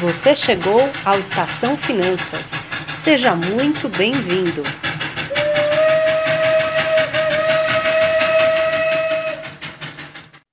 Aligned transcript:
Você 0.00 0.34
chegou 0.34 0.80
ao 1.06 1.18
Estação 1.18 1.74
Finanças. 1.74 2.50
Seja 2.92 3.34
muito 3.34 3.88
bem-vindo. 3.88 4.62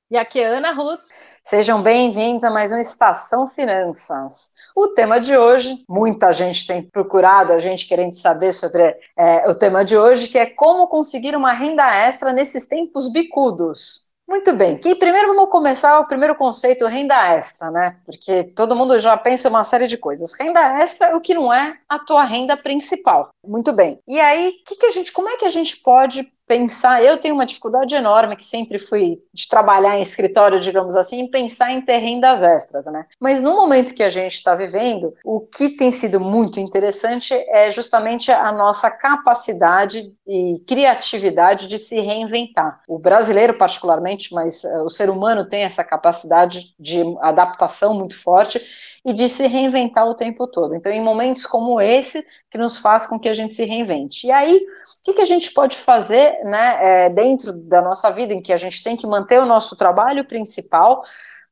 E 0.09 0.17
aqui 0.17 0.39
é 0.39 0.47
Ana 0.47 0.71
Ruth. 0.71 1.01
Sejam 1.43 1.81
bem-vindos 1.81 2.45
a 2.45 2.49
mais 2.49 2.71
um 2.71 2.77
Estação 2.77 3.49
Finanças. 3.49 4.51
O 4.73 4.87
tema 4.87 5.19
de 5.19 5.35
hoje, 5.35 5.83
muita 5.89 6.31
gente 6.31 6.65
tem 6.65 6.81
procurado, 6.81 7.51
a 7.51 7.57
gente 7.57 7.85
querendo 7.85 8.13
saber 8.13 8.53
sobre 8.53 8.95
é, 9.17 9.49
o 9.49 9.53
tema 9.53 9.83
de 9.83 9.97
hoje, 9.97 10.29
que 10.29 10.37
é 10.37 10.45
como 10.45 10.87
conseguir 10.87 11.35
uma 11.35 11.51
renda 11.51 11.93
extra 11.93 12.31
nesses 12.31 12.65
tempos 12.69 13.11
bicudos. 13.11 14.12
Muito 14.27 14.53
bem. 14.53 14.79
E 14.85 14.95
primeiro 14.95 15.27
vamos 15.27 15.49
começar 15.49 15.99
o 15.99 16.07
primeiro 16.07 16.35
conceito, 16.35 16.87
renda 16.87 17.35
extra, 17.35 17.69
né? 17.69 17.97
Porque 18.05 18.43
todo 18.43 18.75
mundo 18.75 18.97
já 18.97 19.17
pensa 19.17 19.49
uma 19.49 19.63
série 19.63 19.85
de 19.85 19.97
coisas. 19.97 20.33
Renda 20.39 20.81
extra 20.81 21.07
é 21.07 21.15
o 21.15 21.21
que 21.21 21.33
não 21.33 21.53
é 21.53 21.77
a 21.89 21.99
tua 21.99 22.23
renda 22.23 22.55
principal. 22.55 23.29
Muito 23.45 23.73
bem. 23.73 23.99
E 24.07 24.19
aí, 24.19 24.53
que, 24.65 24.75
que 24.75 24.85
a 24.85 24.91
gente, 24.91 25.11
como 25.11 25.29
é 25.29 25.37
que 25.37 25.45
a 25.45 25.49
gente 25.49 25.77
pode 25.77 26.31
pensar, 26.53 27.03
eu 27.03 27.17
tenho 27.17 27.33
uma 27.33 27.47
dificuldade 27.47 27.95
enorme 27.95 28.35
que 28.35 28.45
sempre 28.45 28.77
fui 28.77 29.19
de 29.33 29.47
trabalhar 29.47 29.97
em 29.97 30.03
escritório, 30.03 30.59
digamos 30.59 30.95
assim, 30.95 31.27
pensar 31.27 31.71
em 31.71 31.81
ter 31.81 31.97
rendas 31.97 32.43
extras, 32.43 32.85
né? 32.85 33.05
Mas 33.19 33.41
no 33.41 33.55
momento 33.55 33.95
que 33.95 34.03
a 34.03 34.09
gente 34.09 34.35
está 34.35 34.53
vivendo, 34.53 35.15
o 35.25 35.39
que 35.39 35.69
tem 35.69 35.91
sido 35.91 36.19
muito 36.19 36.59
interessante 36.59 37.33
é 37.33 37.71
justamente 37.71 38.31
a 38.31 38.51
nossa 38.51 38.91
capacidade 38.91 40.13
e 40.27 40.63
criatividade 40.67 41.65
de 41.67 41.79
se 41.79 41.99
reinventar. 41.99 42.81
O 42.87 42.99
brasileiro, 42.99 43.57
particularmente, 43.57 44.31
mas 44.31 44.63
uh, 44.63 44.83
o 44.83 44.89
ser 44.89 45.09
humano 45.09 45.49
tem 45.49 45.63
essa 45.63 45.83
capacidade 45.83 46.75
de 46.79 47.01
adaptação 47.21 47.95
muito 47.95 48.15
forte 48.15 48.61
e 49.05 49.13
de 49.13 49.27
se 49.27 49.47
reinventar 49.47 50.07
o 50.07 50.15
tempo 50.15 50.47
todo. 50.47 50.75
Então, 50.75 50.91
em 50.91 51.01
momentos 51.01 51.45
como 51.45 51.81
esse, 51.81 52.23
que 52.49 52.57
nos 52.57 52.77
faz 52.77 53.05
com 53.05 53.19
que 53.19 53.27
a 53.27 53.33
gente 53.33 53.53
se 53.53 53.65
reinvente. 53.65 54.27
E 54.27 54.31
aí, 54.31 54.55
o 54.55 55.03
que, 55.03 55.13
que 55.13 55.21
a 55.21 55.25
gente 55.25 55.51
pode 55.51 55.75
fazer 55.75 56.39
né, 56.43 57.05
é, 57.05 57.09
dentro 57.09 57.53
da 57.53 57.81
nossa 57.81 58.11
vida, 58.11 58.33
em 58.33 58.41
que 58.41 58.53
a 58.53 58.57
gente 58.57 58.83
tem 58.83 58.95
que 58.95 59.07
manter 59.07 59.39
o 59.39 59.45
nosso 59.45 59.75
trabalho 59.75 60.25
principal, 60.25 61.03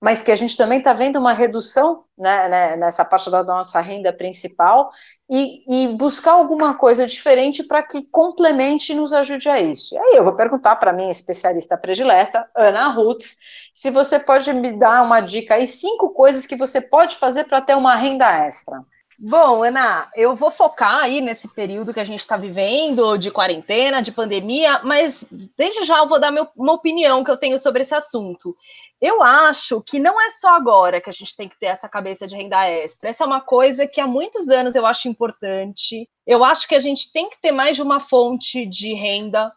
mas 0.02 0.24
que 0.24 0.32
a 0.32 0.36
gente 0.36 0.58
também 0.58 0.80
está 0.80 0.94
vendo 0.94 1.20
uma 1.20 1.32
redução 1.32 2.06
né, 2.18 2.50
né, 2.50 2.76
nessa 2.76 3.06
parte 3.06 3.30
da 3.30 3.44
nossa 3.44 3.80
renda 3.80 4.12
principal 4.12 4.92
e, 5.30 5.86
e 5.86 5.88
buscar 5.96 6.32
alguma 6.32 6.74
coisa 6.74 7.06
diferente 7.06 7.64
para 7.64 7.84
que 7.84 8.02
complemente 8.10 8.94
e 8.94 8.96
nos 8.96 9.14
ajude 9.14 9.48
a 9.48 9.60
isso. 9.62 9.94
E 9.94 9.98
aí 10.00 10.16
eu 10.16 10.24
vou 10.24 10.34
perguntar 10.34 10.76
para 10.78 10.92
minha 10.92 11.12
especialista 11.12 11.78
predileta, 11.78 12.50
Ana 12.56 12.88
Rutz, 12.88 13.70
se 13.76 13.92
você 13.92 14.20
pode 14.20 14.52
me 14.54 14.78
dar 14.78 15.04
uma 15.04 15.22
dica 15.22 15.56
aí, 15.56 15.68
cinco 15.68 16.10
coisas 16.10 16.48
que 16.48 16.56
você 16.56 16.82
pode 16.82 17.18
fazer 17.18 17.44
para 17.44 17.62
ter 17.62 17.78
uma 17.78 17.96
renda 17.96 18.26
extra. 18.46 18.84
Bom, 19.24 19.64
Ana, 19.64 20.10
eu 20.16 20.36
vou 20.36 20.50
focar 20.50 21.04
aí 21.04 21.22
nesse 21.22 21.48
período 21.48 21.94
que 21.94 22.00
a 22.00 22.04
gente 22.04 22.22
está 22.22 22.36
vivendo, 22.38 23.18
de 23.18 23.30
quarentena, 23.30 24.02
de 24.02 24.12
pandemia, 24.12 24.82
mas 24.84 25.24
desde 25.56 25.84
já 25.84 26.00
eu 26.00 26.08
vou 26.08 26.20
dar 26.20 26.32
meu, 26.32 26.48
uma 26.56 26.74
opinião 26.74 27.24
que 27.24 27.30
eu 27.30 27.38
tenho 27.38 27.60
sobre 27.60 27.84
esse 27.84 27.94
assunto. 27.94 28.56
Eu 29.00 29.22
acho 29.22 29.80
que 29.84 30.00
não 30.00 30.20
é 30.20 30.32
só 30.32 30.56
agora 30.56 31.00
que 31.00 31.10
a 31.10 31.14
gente 31.14 31.36
tem 31.36 31.48
que 31.48 31.60
ter 31.60 31.68
essa 31.68 31.88
cabeça 31.88 32.26
de 32.26 32.36
renda 32.36 32.68
extra. 32.68 33.12
Essa 33.12 33.24
é 33.24 33.28
uma 33.28 33.42
coisa 33.42 33.86
que 33.86 34.02
há 34.02 34.08
muitos 34.08 34.50
anos 34.50 34.74
eu 34.74 34.88
acho 34.88 35.08
importante. 35.08 36.10
Eu 36.26 36.44
acho 36.44 36.68
que 36.68 36.74
a 36.74 36.80
gente 36.80 37.12
tem 37.14 37.30
que 37.30 37.40
ter 37.40 37.52
mais 37.52 37.76
de 37.76 37.84
uma 37.84 38.00
fonte 38.00 38.66
de 38.66 38.96
renda 38.96 39.52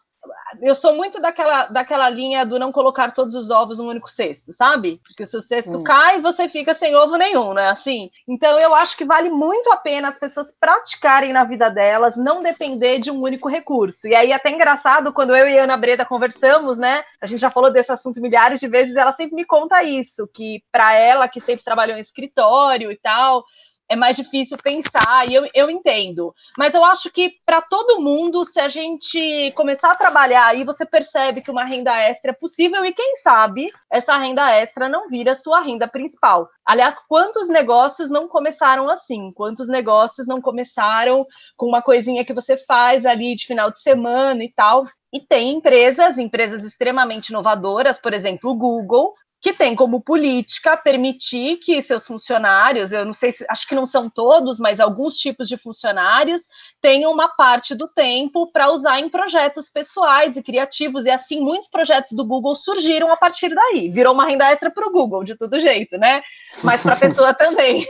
eu 0.61 0.75
sou 0.75 0.95
muito 0.95 1.21
daquela, 1.21 1.65
daquela 1.65 2.09
linha 2.09 2.45
do 2.45 2.59
não 2.59 2.71
colocar 2.71 3.11
todos 3.11 3.35
os 3.35 3.49
ovos 3.49 3.79
num 3.79 3.87
único 3.87 4.09
cesto, 4.09 4.53
sabe? 4.53 4.99
Porque 5.05 5.25
se 5.25 5.35
o 5.35 5.41
cesto 5.41 5.79
hum. 5.79 5.83
cai, 5.83 6.21
você 6.21 6.47
fica 6.47 6.73
sem 6.73 6.95
ovo 6.95 7.17
nenhum, 7.17 7.53
né? 7.53 7.67
Assim. 7.67 8.09
Então 8.27 8.59
eu 8.59 8.73
acho 8.75 8.95
que 8.95 9.05
vale 9.05 9.29
muito 9.29 9.71
a 9.71 9.77
pena 9.77 10.09
as 10.09 10.19
pessoas 10.19 10.51
praticarem 10.51 11.33
na 11.33 11.43
vida 11.43 11.69
delas, 11.69 12.15
não 12.15 12.41
depender 12.41 12.99
de 12.99 13.11
um 13.11 13.21
único 13.21 13.49
recurso. 13.49 14.07
E 14.07 14.15
aí 14.15 14.31
até 14.31 14.49
engraçado 14.49 15.11
quando 15.11 15.35
eu 15.35 15.47
e 15.47 15.57
a 15.57 15.63
Ana 15.63 15.77
Breda 15.77 16.05
conversamos, 16.05 16.77
né? 16.77 17.03
A 17.19 17.27
gente 17.27 17.39
já 17.39 17.49
falou 17.49 17.71
desse 17.71 17.91
assunto 17.91 18.21
milhares 18.21 18.59
de 18.59 18.67
vezes, 18.67 18.95
ela 18.95 19.11
sempre 19.11 19.35
me 19.35 19.45
conta 19.45 19.83
isso, 19.83 20.27
que 20.33 20.63
para 20.71 20.93
ela 20.93 21.27
que 21.27 21.39
sempre 21.39 21.63
trabalhou 21.63 21.97
em 21.97 22.01
escritório 22.01 22.91
e 22.91 22.97
tal, 22.97 23.43
é 23.89 23.95
mais 23.95 24.15
difícil 24.15 24.57
pensar, 24.57 25.27
e 25.27 25.35
eu, 25.35 25.47
eu 25.53 25.69
entendo. 25.69 26.33
Mas 26.57 26.73
eu 26.73 26.83
acho 26.83 27.11
que 27.11 27.33
para 27.45 27.61
todo 27.61 28.01
mundo, 28.01 28.43
se 28.43 28.59
a 28.59 28.67
gente 28.67 29.51
começar 29.55 29.91
a 29.91 29.95
trabalhar 29.95 30.47
aí, 30.47 30.63
você 30.63 30.85
percebe 30.85 31.41
que 31.41 31.51
uma 31.51 31.63
renda 31.63 31.95
extra 31.95 32.31
é 32.31 32.33
possível, 32.33 32.83
e 32.85 32.93
quem 32.93 33.17
sabe 33.17 33.71
essa 33.91 34.17
renda 34.17 34.51
extra 34.51 34.89
não 34.89 35.09
vira 35.09 35.35
sua 35.35 35.61
renda 35.61 35.87
principal. 35.87 36.49
Aliás, 36.65 36.99
quantos 37.07 37.47
negócios 37.47 38.09
não 38.09 38.27
começaram 38.27 38.89
assim? 38.89 39.31
Quantos 39.33 39.69
negócios 39.69 40.27
não 40.27 40.41
começaram 40.41 41.25
com 41.55 41.67
uma 41.67 41.81
coisinha 41.81 42.25
que 42.25 42.33
você 42.33 42.57
faz 42.57 43.05
ali 43.05 43.35
de 43.35 43.45
final 43.45 43.69
de 43.69 43.79
semana 43.79 44.43
e 44.43 44.51
tal? 44.51 44.85
E 45.13 45.19
tem 45.21 45.51
empresas, 45.51 46.17
empresas 46.17 46.63
extremamente 46.65 47.29
inovadoras, 47.29 47.97
por 47.99 48.13
exemplo, 48.13 48.51
o 48.51 48.55
Google, 48.55 49.13
que 49.45 49.53
tem 49.53 49.75
como 49.75 50.01
política 50.01 50.75
permitir 50.75 51.57
que 51.57 51.79
seus 51.79 52.07
funcionários, 52.07 52.91
eu 52.91 53.05
não 53.05 53.13
sei 53.13 53.31
se, 53.31 53.45
acho 53.47 53.67
que 53.67 53.75
não 53.75 53.85
são 53.85 54.09
todos, 54.09 54.59
mas 54.59 54.79
alguns 54.79 55.17
tipos 55.17 55.47
de 55.47 55.55
funcionários 55.55 56.47
tenham 56.81 57.11
uma 57.11 57.27
parte 57.27 57.75
do 57.75 57.87
tempo 57.87 58.51
para 58.51 58.71
usar 58.71 58.99
em 58.99 59.07
projetos 59.07 59.69
pessoais 59.69 60.35
e 60.35 60.41
criativos, 60.41 61.05
e 61.05 61.11
assim 61.11 61.41
muitos 61.41 61.69
projetos 61.69 62.13
do 62.13 62.25
Google 62.25 62.55
surgiram 62.55 63.11
a 63.11 63.17
partir 63.17 63.53
daí. 63.53 63.91
Virou 63.91 64.15
uma 64.15 64.25
renda 64.25 64.49
extra 64.49 64.71
para 64.71 64.87
o 64.87 64.91
Google, 64.91 65.23
de 65.23 65.37
todo 65.37 65.59
jeito, 65.59 65.95
né? 65.95 66.23
Mas 66.63 66.81
para 66.81 66.95
a 66.95 66.99
pessoa 66.99 67.31
também. 67.37 67.85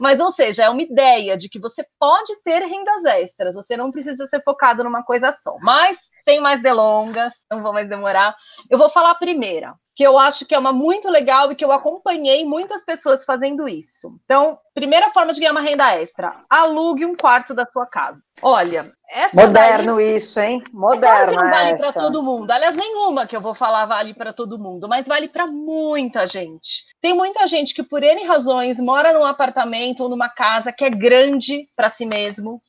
Mas, 0.00 0.18
ou 0.18 0.32
seja, 0.32 0.64
é 0.64 0.68
uma 0.68 0.82
ideia 0.82 1.36
de 1.36 1.48
que 1.48 1.60
você 1.60 1.86
pode 2.00 2.34
ter 2.42 2.64
rendas 2.66 3.04
extras, 3.04 3.54
você 3.54 3.76
não 3.76 3.92
precisa 3.92 4.26
ser 4.26 4.42
focado 4.42 4.82
numa 4.82 5.04
coisa 5.04 5.30
só. 5.30 5.56
Mas, 5.60 5.98
sem 6.24 6.40
mais 6.40 6.60
delongas, 6.60 7.32
não 7.48 7.62
vou 7.62 7.72
mais 7.72 7.88
demorar, 7.88 8.34
eu 8.68 8.76
vou 8.76 8.90
falar 8.90 9.12
a 9.12 9.14
primeira 9.14 9.72
que 9.96 10.04
eu 10.04 10.18
acho 10.18 10.44
que 10.44 10.54
é 10.54 10.58
uma 10.58 10.74
muito 10.74 11.08
legal 11.08 11.50
e 11.50 11.56
que 11.56 11.64
eu 11.64 11.72
acompanhei 11.72 12.44
muitas 12.44 12.84
pessoas 12.84 13.24
fazendo 13.24 13.66
isso. 13.66 14.20
Então, 14.26 14.58
primeira 14.74 15.10
forma 15.10 15.32
de 15.32 15.40
ganhar 15.40 15.52
uma 15.52 15.62
renda 15.62 15.96
extra: 15.96 16.44
alugue 16.50 17.06
um 17.06 17.16
quarto 17.16 17.54
da 17.54 17.64
sua 17.64 17.86
casa. 17.86 18.20
Olha, 18.42 18.92
essa 19.08 19.34
moderno 19.34 19.96
daí, 19.96 20.16
isso, 20.16 20.38
hein? 20.38 20.62
Moderno. 20.70 21.40
Não 21.40 21.50
vale 21.50 21.78
para 21.78 21.92
todo 21.94 22.22
mundo. 22.22 22.50
Aliás, 22.50 22.76
nenhuma 22.76 23.26
que 23.26 23.34
eu 23.34 23.40
vou 23.40 23.54
falar 23.54 23.86
vale 23.86 24.12
para 24.12 24.34
todo 24.34 24.58
mundo, 24.58 24.86
mas 24.86 25.06
vale 25.06 25.28
para 25.28 25.46
muita 25.46 26.26
gente. 26.26 26.84
Tem 27.00 27.14
muita 27.14 27.46
gente 27.46 27.74
que 27.74 27.82
por 27.82 28.02
N 28.02 28.26
razões 28.26 28.78
mora 28.78 29.14
num 29.14 29.24
apartamento 29.24 30.02
ou 30.02 30.10
numa 30.10 30.28
casa 30.28 30.70
que 30.70 30.84
é 30.84 30.90
grande 30.90 31.66
para 31.74 31.88
si 31.88 32.04
mesmo, 32.04 32.60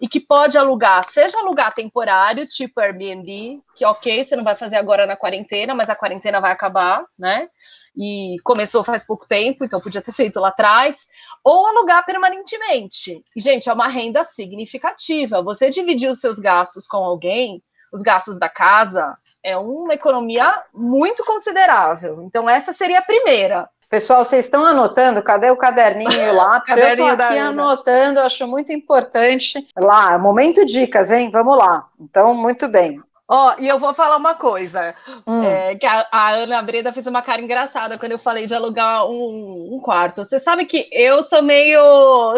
e 0.00 0.08
que 0.08 0.20
pode 0.20 0.56
alugar, 0.56 1.04
seja 1.10 1.38
alugar 1.38 1.74
temporário, 1.74 2.46
tipo 2.46 2.80
Airbnb, 2.80 3.62
que 3.74 3.84
ok, 3.84 4.24
você 4.24 4.36
não 4.36 4.44
vai 4.44 4.54
fazer 4.56 4.76
agora 4.76 5.06
na 5.06 5.16
quarentena, 5.16 5.74
mas 5.74 5.90
a 5.90 5.96
quarentena 5.96 6.40
vai 6.40 6.52
acabar, 6.52 7.04
né? 7.18 7.48
E 7.96 8.36
começou 8.44 8.84
faz 8.84 9.04
pouco 9.04 9.26
tempo, 9.26 9.64
então 9.64 9.80
podia 9.80 10.02
ter 10.02 10.12
feito 10.12 10.38
lá 10.38 10.48
atrás, 10.48 11.08
ou 11.42 11.66
alugar 11.66 12.04
permanentemente. 12.04 13.22
Gente, 13.36 13.68
é 13.68 13.72
uma 13.72 13.88
renda 13.88 14.22
significativa. 14.22 15.42
Você 15.42 15.70
dividir 15.70 16.10
os 16.10 16.20
seus 16.20 16.38
gastos 16.38 16.86
com 16.86 16.98
alguém, 16.98 17.62
os 17.92 18.02
gastos 18.02 18.38
da 18.38 18.48
casa, 18.48 19.16
é 19.42 19.56
uma 19.56 19.94
economia 19.94 20.62
muito 20.72 21.24
considerável. 21.24 22.22
Então, 22.22 22.48
essa 22.48 22.72
seria 22.72 22.98
a 22.98 23.04
primeira. 23.04 23.68
Pessoal, 23.90 24.24
vocês 24.24 24.44
estão 24.44 24.64
anotando? 24.64 25.20
Cadê 25.20 25.50
o 25.50 25.56
caderninho 25.56 26.12
e 26.12 26.28
o 26.30 26.32
lápis? 26.32 26.76
eu 26.78 26.88
estou 26.90 27.08
aqui 27.08 27.36
anotando, 27.36 28.20
acho 28.20 28.46
muito 28.46 28.72
importante. 28.72 29.66
Lá, 29.76 30.16
momento 30.16 30.64
dicas, 30.64 31.10
hein? 31.10 31.28
Vamos 31.32 31.58
lá. 31.58 31.88
Então, 31.98 32.32
muito 32.32 32.68
bem. 32.68 33.02
Ó, 33.32 33.54
oh, 33.54 33.62
e 33.62 33.68
eu 33.68 33.78
vou 33.78 33.94
falar 33.94 34.16
uma 34.16 34.34
coisa, 34.34 34.92
hum. 35.24 35.44
é, 35.44 35.76
que 35.76 35.86
a, 35.86 36.04
a, 36.10 36.30
Ana 36.30 36.60
Breda 36.62 36.92
fez 36.92 37.06
uma 37.06 37.22
cara 37.22 37.40
engraçada 37.40 37.96
quando 37.96 38.10
eu 38.10 38.18
falei 38.18 38.44
de 38.44 38.56
alugar 38.56 39.06
um, 39.06 39.68
um, 39.72 39.80
quarto. 39.80 40.24
Você 40.24 40.40
sabe 40.40 40.66
que 40.66 40.88
eu 40.90 41.22
sou 41.22 41.40
meio, 41.40 41.80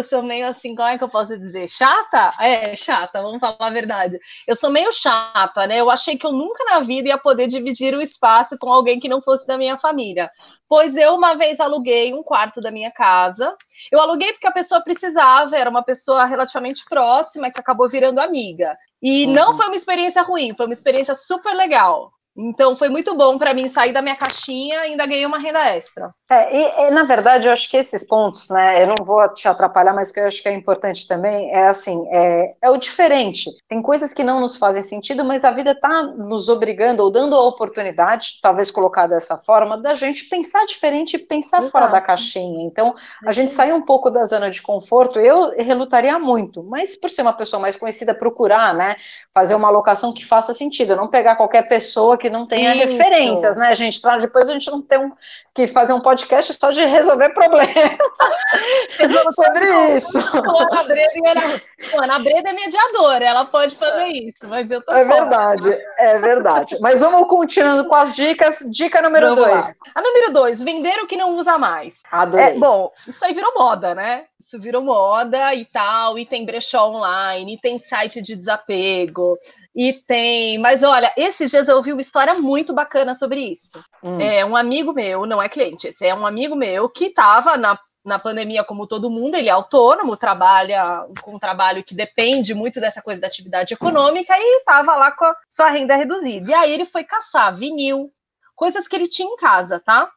sou 0.03 0.21
meio 0.21 0.47
assim, 0.47 0.75
como 0.75 0.87
é 0.87 0.99
que 0.99 1.05
eu 1.05 1.09
posso 1.09 1.39
dizer? 1.39 1.67
Chata? 1.67 2.35
É, 2.39 2.77
chata, 2.77 3.23
vamos 3.23 3.41
falar 3.41 3.57
a 3.59 3.71
verdade. 3.71 4.19
Eu 4.47 4.55
sou 4.55 4.69
meio 4.69 4.93
chata, 4.93 5.67
né? 5.67 5.81
Eu 5.81 5.91
achei 5.91 6.19
que 6.19 6.27
eu 6.27 6.33
nunca 6.33 6.63
na 6.67 6.81
vida 6.81 7.09
ia 7.09 7.17
poder 7.17 7.47
dividir 7.47 7.95
o 7.95 8.03
espaço 8.03 8.59
com 8.59 8.71
alguém 8.71 9.01
que 9.01 9.09
não 9.09 9.23
fosse 9.23 9.47
da 9.47 9.57
minha 9.57 9.79
família. 9.79 10.31
Pois 10.69 10.95
eu 10.95 11.15
uma 11.15 11.35
vez 11.35 11.59
aluguei 11.59 12.13
um 12.13 12.23
quarto 12.23 12.61
da 12.61 12.71
minha 12.71 12.91
casa. 12.91 13.57
Eu 13.91 13.99
aluguei 13.99 14.31
porque 14.35 14.47
a 14.47 14.53
pessoa 14.53 14.83
precisava, 14.83 15.57
era 15.57 15.71
uma 15.71 15.83
pessoa 15.83 16.27
relativamente 16.27 16.85
próxima 16.85 17.51
que 17.51 17.59
acabou 17.59 17.89
virando 17.89 18.21
amiga. 18.21 18.77
E 19.03 19.27
uhum. 19.27 19.33
não 19.33 19.57
foi 19.57 19.67
uma 19.67 19.77
experiência 19.77 20.23
ruim, 20.23 20.55
foi 20.55 20.67
uma 20.67 20.73
experiência 20.73 21.15
super 21.15 21.55
legal. 21.55 22.13
Então 22.37 22.77
foi 22.77 22.89
muito 22.89 23.15
bom 23.15 23.37
para 23.37 23.53
mim 23.53 23.69
sair 23.69 23.93
da 23.93 24.01
minha 24.01 24.17
caixinha 24.17 24.87
e 24.87 24.93
ainda 24.93 25.07
ganhei 25.07 25.27
uma 25.27 25.39
renda 25.39 25.61
extra. 25.69 26.15
É, 26.31 26.57
e, 26.57 26.87
e, 26.87 26.91
na 26.91 27.05
verdade 27.05 27.47
eu 27.47 27.53
acho 27.53 27.69
que 27.71 27.77
esses 27.77 28.07
pontos, 28.07 28.49
né, 28.49 28.83
eu 28.83 28.87
não 28.87 29.05
vou 29.05 29.29
te 29.35 29.47
atrapalhar, 29.47 29.93
mas 29.93 30.11
que 30.11 30.19
eu 30.19 30.27
acho 30.27 30.43
que 30.43 30.49
é 30.49 30.53
importante 30.53 31.07
também 31.07 31.51
é 31.51 31.69
assim, 31.69 32.07
é, 32.11 32.55
é 32.63 32.71
o 32.71 32.79
diferente. 32.79 33.51
Tem 33.69 33.83
coisas 33.83 34.15
que 34.15 34.25
não 34.25 34.41
nos 34.41 34.57
fazem 34.57 34.81
sentido, 34.81 35.25
mas 35.25 35.45
a 35.45 35.51
vida 35.51 35.73
está 35.73 36.03
nos 36.05 36.49
obrigando 36.49 37.03
ou 37.03 37.11
dando 37.11 37.37
a 37.37 37.43
oportunidade, 37.43 38.39
talvez 38.41 38.71
colocar 38.71 39.07
dessa 39.07 39.37
forma, 39.37 39.77
da 39.77 39.95
gente 39.95 40.25
pensar 40.25 40.65
diferente 40.65 41.17
e 41.17 41.19
pensar 41.19 41.59
Exato. 41.59 41.73
fora 41.73 41.87
da 41.89 42.01
caixinha. 42.01 42.65
Então 42.65 42.95
a 43.27 43.33
gente 43.33 43.53
sair 43.53 43.75
um 43.75 43.83
pouco 43.83 44.11
da 44.11 44.25
zona 44.25 44.49
de 44.49 44.63
conforto, 44.63 45.21
eu 45.21 45.51
relutaria 45.59 46.19
muito, 46.19 46.63
mas 46.63 46.97
por 46.97 47.11
ser 47.11 47.21
uma 47.21 47.33
pessoa 47.35 47.61
mais 47.61 47.77
conhecida, 47.77 48.15
procurar, 48.15 48.73
né, 48.73 48.97
fazer 49.35 49.55
uma 49.55 49.69
alocação 49.69 50.15
que 50.15 50.25
faça 50.25 50.55
sentido, 50.55 50.97
não 50.97 51.09
pegar 51.09 51.37
qualquer 51.37 51.69
pessoa 51.69 52.17
que 52.23 52.31
não 52.31 52.47
tenha 52.47 52.73
Isso. 52.75 52.87
referências, 52.97 53.57
né, 53.57 53.75
gente? 53.75 54.01
Para 54.01 54.17
depois 54.19 54.49
a 54.49 54.53
gente 54.53 54.71
não 54.71 54.81
ter 54.81 54.99
um, 54.99 55.11
que 55.53 55.67
fazer 55.67 55.93
um 55.93 56.01
podcast 56.01 56.55
só 56.59 56.71
de 56.71 56.83
resolver 56.85 57.31
problemas 57.31 57.75
sobre 59.35 59.97
isso. 59.97 60.19
Ana 60.19 60.85
Breda, 60.85 61.63
Ana 62.01 62.19
Breda 62.21 62.51
é 62.51 62.53
mediadora, 62.53 63.25
ela 63.25 63.45
pode 63.45 63.75
fazer 63.77 64.07
isso, 64.07 64.47
mas 64.47 64.71
eu 64.71 64.81
tô 64.83 64.93
É 64.93 65.05
fora. 65.05 65.21
verdade, 65.21 65.79
é 65.99 66.19
verdade. 66.21 66.79
Mas 66.81 67.01
vamos 67.01 67.27
continuando 67.29 67.89
com 67.89 67.95
as 67.97 68.15
dicas. 68.15 68.61
Dica 68.71 69.03
número 69.03 69.29
vamos 69.35 69.41
dois. 69.45 69.67
Lá. 69.67 69.73
A 69.97 70.03
número 70.03 70.33
dois, 70.33 70.63
vender 70.63 70.97
o 71.03 71.07
que 71.07 71.17
não 71.17 71.37
usa 71.37 71.59
mais. 71.59 72.01
Adorei. 72.11 72.47
É, 72.47 72.53
bom, 72.55 72.91
isso 73.07 73.25
aí 73.25 73.35
virou 73.35 73.53
moda, 73.57 73.95
né? 73.95 74.25
Isso 74.53 74.61
virou 74.61 74.83
moda 74.83 75.55
e 75.55 75.65
tal, 75.65 76.19
e 76.19 76.27
tem 76.27 76.45
brechó 76.45 76.91
online, 76.91 77.55
e 77.55 77.59
tem 77.59 77.79
site 77.79 78.21
de 78.21 78.37
desapego, 78.37 79.39
e 79.75 79.95
tem. 79.95 80.59
Mas 80.59 80.83
olha, 80.83 81.13
esses 81.17 81.51
dias 81.51 81.69
eu 81.69 81.77
ouvi 81.77 81.93
uma 81.93 82.03
história 82.03 82.35
muito 82.35 82.75
bacana 82.75 83.15
sobre 83.15 83.41
isso. 83.41 83.83
Hum. 84.03 84.21
É 84.21 84.45
um 84.45 84.55
amigo 84.55 84.93
meu, 84.93 85.25
não 85.25 85.43
é 85.43 85.49
cliente, 85.49 85.89
esse 85.89 86.07
é 86.07 86.15
um 86.15 86.27
amigo 86.27 86.55
meu 86.55 86.89
que 86.89 87.07
estava 87.07 87.57
na 87.57 87.79
na 88.05 88.19
pandemia, 88.19 88.65
como 88.65 88.85
todo 88.85 89.09
mundo, 89.09 89.37
ele 89.37 89.49
é 89.49 89.53
autônomo, 89.53 90.17
trabalha 90.17 91.07
com 91.21 91.37
um 91.37 91.39
trabalho 91.39 91.85
que 91.85 91.95
depende 91.95 92.53
muito 92.53 92.81
dessa 92.81 93.01
coisa 93.01 93.21
da 93.21 93.29
atividade 93.29 93.75
econômica 93.75 94.35
e 94.37 94.59
estava 94.59 94.97
lá 94.97 95.13
com 95.13 95.25
a 95.25 95.37
sua 95.49 95.71
renda 95.71 95.95
reduzida. 95.95 96.51
E 96.51 96.53
aí 96.53 96.73
ele 96.73 96.85
foi 96.85 97.05
caçar 97.05 97.55
vinil, 97.55 98.11
coisas 98.57 98.89
que 98.89 98.97
ele 98.97 99.07
tinha 99.07 99.33
em 99.33 99.37
casa, 99.37 99.79
tá? 99.79 100.11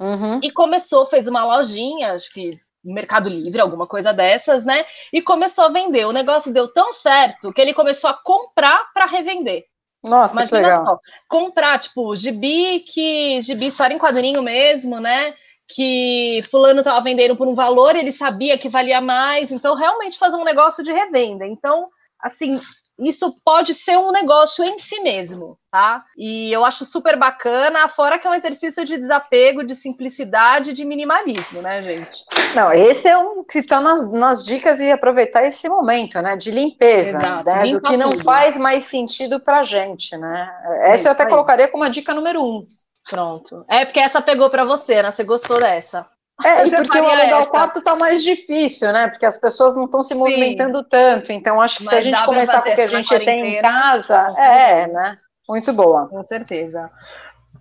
Uhum. 0.00 0.40
E 0.42 0.50
começou, 0.50 1.04
fez 1.04 1.26
uma 1.26 1.44
lojinha, 1.44 2.14
acho 2.14 2.32
que 2.32 2.58
Mercado 2.92 3.28
Livre, 3.28 3.60
alguma 3.60 3.86
coisa 3.86 4.12
dessas, 4.12 4.64
né? 4.64 4.84
E 5.12 5.20
começou 5.20 5.64
a 5.64 5.68
vender. 5.68 6.06
O 6.06 6.12
negócio 6.12 6.52
deu 6.52 6.72
tão 6.72 6.92
certo 6.92 7.52
que 7.52 7.60
ele 7.60 7.74
começou 7.74 8.08
a 8.08 8.14
comprar 8.14 8.92
para 8.92 9.06
revender. 9.06 9.64
Nossa, 10.04 10.36
Imagina 10.36 10.60
que 10.60 10.64
legal. 10.64 10.84
só, 10.84 11.00
comprar, 11.28 11.78
tipo, 11.78 12.14
gibi 12.14 12.80
que. 12.80 13.40
gibi 13.42 13.66
história 13.66 13.94
em 13.94 13.98
quadrinho 13.98 14.42
mesmo, 14.42 15.00
né? 15.00 15.34
Que 15.68 16.44
fulano 16.50 16.80
estava 16.80 17.02
vendendo 17.02 17.36
por 17.36 17.48
um 17.48 17.54
valor, 17.54 17.96
ele 17.96 18.12
sabia 18.12 18.56
que 18.56 18.68
valia 18.68 19.00
mais, 19.00 19.50
então 19.50 19.74
realmente 19.74 20.18
fazer 20.18 20.36
um 20.36 20.44
negócio 20.44 20.84
de 20.84 20.92
revenda. 20.92 21.44
Então, 21.44 21.88
assim, 22.20 22.60
isso 22.98 23.36
pode 23.44 23.74
ser 23.74 23.98
um 23.98 24.10
negócio 24.10 24.64
em 24.64 24.78
si 24.78 25.00
mesmo, 25.00 25.58
tá? 25.70 26.02
E 26.16 26.50
eu 26.50 26.64
acho 26.64 26.84
super 26.86 27.18
bacana, 27.18 27.88
fora 27.88 28.18
que 28.18 28.26
é 28.26 28.30
um 28.30 28.34
exercício 28.34 28.84
de 28.84 28.96
desapego, 28.96 29.64
de 29.64 29.76
simplicidade, 29.76 30.72
de 30.72 30.84
minimalismo, 30.84 31.60
né, 31.60 31.82
gente? 31.82 32.24
Não, 32.54 32.72
esse 32.72 33.06
é 33.06 33.18
um 33.18 33.44
que 33.44 33.58
está 33.58 33.80
nas, 33.80 34.10
nas, 34.10 34.44
dicas 34.44 34.80
e 34.80 34.90
aproveitar 34.90 35.44
esse 35.44 35.68
momento, 35.68 36.20
né, 36.22 36.36
de 36.36 36.50
limpeza, 36.50 37.42
né, 37.44 37.66
do 37.66 37.80
que 37.82 37.96
não 37.96 38.10
tudo. 38.10 38.24
faz 38.24 38.56
mais 38.56 38.84
sentido 38.84 39.38
pra 39.40 39.62
gente, 39.62 40.16
né? 40.16 40.50
Essa 40.80 41.08
é 41.08 41.10
eu 41.10 41.12
até 41.12 41.24
aí. 41.24 41.30
colocaria 41.30 41.68
como 41.68 41.84
a 41.84 41.88
dica 41.88 42.14
número 42.14 42.42
um. 42.42 42.66
Pronto. 43.08 43.64
É 43.68 43.84
porque 43.84 44.00
essa 44.00 44.20
pegou 44.20 44.50
para 44.50 44.64
você, 44.64 45.02
né? 45.02 45.10
Você 45.10 45.22
gostou 45.22 45.60
dessa? 45.60 46.06
É, 46.44 46.66
e 46.66 46.70
porque 46.70 47.00
o 47.00 47.08
alugar 47.08 47.42
o 47.42 47.46
quarto 47.46 47.78
está 47.78 47.96
mais 47.96 48.22
difícil, 48.22 48.92
né? 48.92 49.08
Porque 49.08 49.24
as 49.24 49.38
pessoas 49.38 49.76
não 49.76 49.86
estão 49.86 50.02
se 50.02 50.14
movimentando 50.14 50.80
Sim. 50.80 50.86
tanto. 50.90 51.32
Então, 51.32 51.60
acho 51.60 51.78
que 51.78 51.84
Mas 51.84 51.90
se 51.90 51.96
a 51.96 52.00
gente 52.02 52.24
começar 52.24 52.62
com 52.62 52.70
o 52.70 52.74
que 52.74 52.80
a 52.82 52.86
gente 52.86 53.18
tem 53.20 53.56
em 53.56 53.62
casa, 53.62 54.34
é, 54.36 54.86
né? 54.86 55.18
Muito 55.48 55.72
boa. 55.72 56.08
Com 56.08 56.22
certeza. 56.24 56.90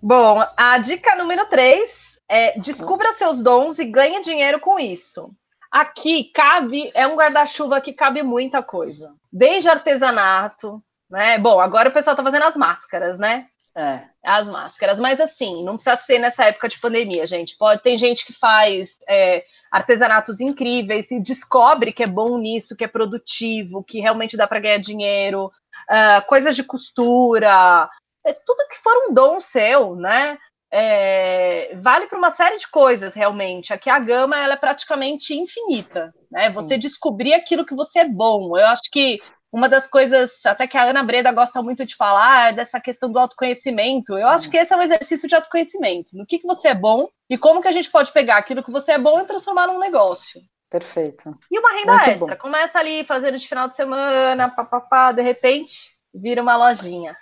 Bom, 0.02 0.46
a 0.58 0.78
dica 0.78 1.16
número 1.16 1.46
3 1.46 1.90
é 2.30 2.60
descubra 2.60 3.14
seus 3.14 3.42
dons 3.42 3.80
e 3.80 3.86
ganhe 3.86 4.22
dinheiro 4.22 4.60
com 4.60 4.78
isso. 4.78 5.32
Aqui 5.72 6.32
cabe, 6.34 6.92
é 6.94 7.08
um 7.08 7.16
guarda-chuva 7.16 7.82
que 7.82 7.94
cabe 7.94 8.24
muita 8.24 8.62
coisa. 8.62 9.14
Desde 9.32 9.70
artesanato, 9.70 10.82
né? 11.10 11.38
Bom, 11.38 11.60
agora 11.60 11.90
o 11.90 11.94
pessoal 11.94 12.14
está 12.14 12.24
fazendo 12.24 12.46
as 12.46 12.56
máscaras, 12.56 13.18
né? 13.18 13.48
É. 13.78 14.04
As 14.24 14.48
máscaras. 14.48 15.00
Mas 15.00 15.20
assim, 15.20 15.64
não 15.64 15.76
precisa 15.76 15.98
ser 15.98 16.20
nessa 16.20 16.46
época 16.46 16.70
de 16.70 16.80
pandemia, 16.80 17.28
gente. 17.28 17.58
Pode 17.58 17.84
Tem 17.84 17.98
gente 17.98 18.26
que 18.26 18.32
faz 18.32 19.00
é, 19.08 19.44
artesanatos 19.70 20.40
incríveis 20.40 21.12
e 21.12 21.20
descobre 21.20 21.92
que 21.92 22.04
é 22.04 22.08
bom 22.08 22.38
nisso, 22.38 22.76
que 22.76 22.86
é 22.86 22.88
produtivo, 22.88 23.84
que 23.84 24.00
realmente 24.00 24.38
dá 24.38 24.48
para 24.48 24.62
ganhar 24.62 24.78
dinheiro, 24.78 25.48
uh, 25.48 26.26
coisas 26.28 26.56
de 26.56 26.64
costura, 26.64 27.90
é, 28.26 28.34
tudo 28.34 28.68
que 28.70 28.78
for 28.78 28.94
um 29.10 29.14
dom 29.14 29.40
seu, 29.40 29.96
né? 29.96 30.38
É, 30.72 31.76
vale 31.76 32.08
para 32.08 32.18
uma 32.18 32.32
série 32.32 32.58
de 32.58 32.68
coisas 32.70 33.14
realmente. 33.14 33.74
Aqui 33.74 33.90
a 33.90 34.00
gama 34.00 34.38
ela 34.38 34.56
é 34.56 34.58
praticamente 34.58 35.34
infinita, 35.34 36.14
né? 36.32 36.48
Sim. 36.48 36.54
Você 36.54 36.78
descobrir 36.78 37.34
aquilo 37.34 37.66
que 37.66 37.76
você 37.76 38.00
é 38.00 38.08
bom. 38.08 38.58
Eu 38.58 38.68
acho 38.68 38.90
que 38.92 39.20
uma 39.52 39.70
das 39.70 39.88
coisas, 39.88 40.46
até 40.46 40.68
que 40.68 40.78
a 40.78 40.90
Ana 40.90 41.02
Breda 41.02 41.32
gosta 41.32 41.62
muito 41.62 41.86
de 41.86 41.96
falar, 41.96 42.50
é 42.50 42.54
dessa 42.54 42.80
questão 42.80 43.10
do 43.10 43.18
autoconhecimento. 43.18 44.18
Eu 44.18 44.28
acho 44.28 44.50
que 44.50 44.58
esse 44.58 44.74
é 44.74 44.78
um 44.78 44.82
exercício 44.82 45.30
de 45.30 45.36
autoconhecimento. 45.36 46.10
No 46.18 46.26
que, 46.26 46.40
que 46.40 46.48
você 46.48 46.70
é 46.70 46.76
bom 46.76 47.08
e 47.30 47.38
como 47.38 47.62
que 47.62 47.68
a 47.70 47.72
gente 47.72 47.90
pode 47.90 48.12
pegar 48.12 48.38
aquilo 48.38 48.64
que 48.64 48.72
você 48.72 48.94
é 48.94 49.00
bom 49.00 49.22
e 49.22 49.26
transformar 49.26 49.68
num 49.68 49.80
negócio. 49.80 50.42
Perfeito. 50.70 51.32
E 51.50 51.58
uma 51.58 51.72
renda 51.72 51.94
muito 51.94 52.10
extra. 52.10 52.36
Bom. 52.36 52.42
Começa 52.42 52.78
ali 52.78 53.06
fazendo 53.06 53.38
de 53.38 53.48
final 53.48 53.70
de 53.70 53.78
semana, 53.78 54.50
papapá, 54.50 55.14
de 55.14 55.22
repente 55.22 55.95
vira 56.16 56.42
uma 56.42 56.56
lojinha. 56.56 57.16